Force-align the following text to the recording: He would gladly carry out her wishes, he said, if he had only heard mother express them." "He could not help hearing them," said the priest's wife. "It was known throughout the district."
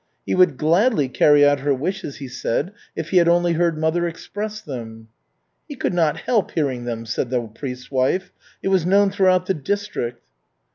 He 0.25 0.33
would 0.33 0.57
gladly 0.57 1.07
carry 1.09 1.45
out 1.45 1.59
her 1.59 1.75
wishes, 1.75 2.15
he 2.15 2.27
said, 2.27 2.73
if 2.95 3.11
he 3.11 3.17
had 3.17 3.27
only 3.29 3.53
heard 3.53 3.77
mother 3.77 4.07
express 4.07 4.59
them." 4.59 5.09
"He 5.67 5.75
could 5.75 5.93
not 5.93 6.17
help 6.21 6.49
hearing 6.49 6.85
them," 6.85 7.05
said 7.05 7.29
the 7.29 7.45
priest's 7.45 7.91
wife. 7.91 8.31
"It 8.63 8.69
was 8.69 8.83
known 8.83 9.11
throughout 9.11 9.45
the 9.45 9.53
district." 9.53 10.23